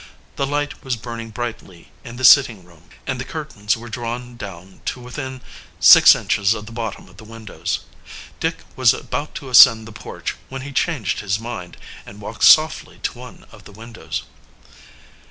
[0.39, 4.81] A light was burning brightly in the sitting room, and the curtains were drawn down
[4.85, 5.41] to within
[5.79, 7.81] six inches of the bottom of the windows.
[8.39, 12.97] Dick was about to ascend the porch, when he changed his mind and walked softly
[13.03, 14.23] to one of the windows.